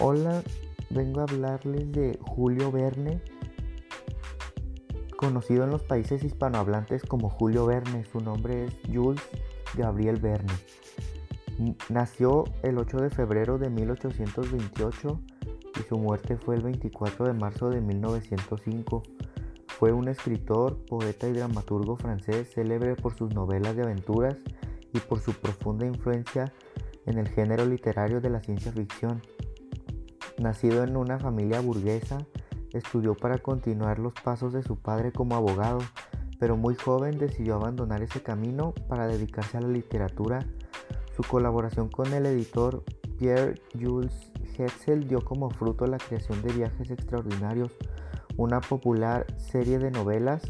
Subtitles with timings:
[0.00, 0.42] Hola,
[0.90, 3.22] vengo a hablarles de Julio Verne,
[5.16, 8.04] conocido en los países hispanohablantes como Julio Verne.
[8.04, 9.22] Su nombre es Jules
[9.76, 10.52] Gabriel Verne.
[11.88, 15.20] Nació el 8 de febrero de 1828
[15.78, 19.02] y su muerte fue el 24 de marzo de 1905.
[19.68, 24.38] Fue un escritor, poeta y dramaturgo francés célebre por sus novelas de aventuras
[24.92, 26.52] y por su profunda influencia
[27.06, 29.22] en el género literario de la ciencia ficción.
[30.38, 32.26] Nacido en una familia burguesa,
[32.72, 35.80] estudió para continuar los pasos de su padre como abogado,
[36.38, 40.46] pero muy joven decidió abandonar ese camino para dedicarse a la literatura.
[41.16, 42.82] Su colaboración con el editor
[43.18, 47.72] Pierre Jules Hetzel dio como fruto la creación de Viajes Extraordinarios,
[48.36, 50.42] una popular serie de novelas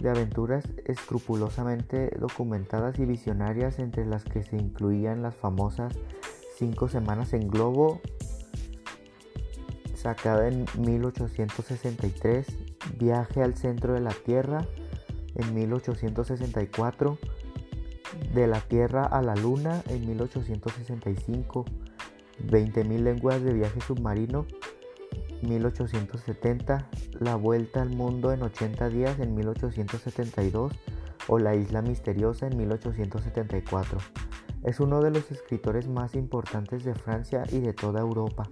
[0.00, 5.96] de aventuras escrupulosamente documentadas y visionarias entre las que se incluían las famosas
[6.56, 8.00] Cinco Semanas en Globo,
[10.04, 12.46] sacada en 1863,
[12.98, 14.68] Viaje al centro de la Tierra
[15.34, 17.18] en 1864,
[18.34, 21.64] De la Tierra a la Luna en 1865,
[22.46, 24.46] 20.000 lenguas de viaje submarino
[25.40, 26.86] 1870,
[27.20, 30.72] La Vuelta al Mundo en 80 días en 1872
[31.28, 33.98] o La Isla Misteriosa en 1874.
[34.64, 38.50] Es uno de los escritores más importantes de Francia y de toda Europa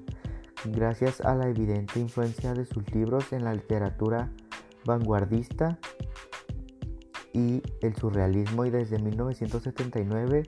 [0.65, 4.31] gracias a la evidente influencia de sus libros en la literatura
[4.85, 5.79] vanguardista
[7.33, 10.43] y el surrealismo y desde 1979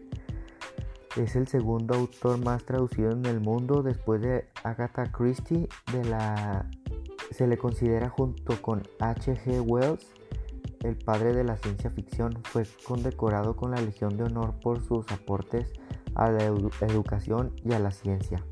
[1.17, 5.69] es el segundo autor más traducido en el mundo después de Agatha Christie
[7.31, 9.61] se le considera junto con H.G.
[9.61, 10.06] Wells
[10.84, 15.11] el padre de la ciencia ficción fue condecorado con la Legión de Honor por sus
[15.11, 15.73] aportes
[16.15, 18.45] a la educación y a la ciencia.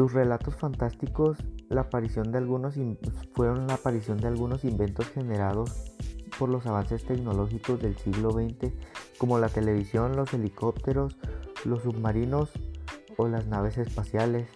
[0.00, 1.36] Sus relatos fantásticos
[1.68, 2.76] la aparición de algunos
[3.34, 5.92] fueron la aparición de algunos inventos generados
[6.38, 8.72] por los avances tecnológicos del siglo XX
[9.18, 11.18] como la televisión, los helicópteros,
[11.66, 12.48] los submarinos
[13.18, 14.48] o las naves espaciales.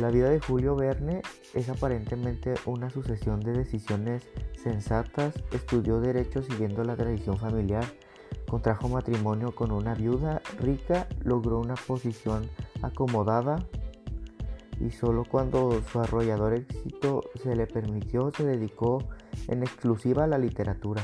[0.00, 1.22] La vida de Julio Verne
[1.54, 4.24] es aparentemente una sucesión de decisiones
[4.60, 7.84] sensatas, estudió derecho siguiendo la tradición familiar,
[8.48, 12.50] contrajo matrimonio con una viuda rica, logró una posición
[12.82, 13.64] acomodada
[14.80, 19.04] y solo cuando su arrollador éxito se le permitió se dedicó
[19.48, 21.02] en exclusiva a la literatura.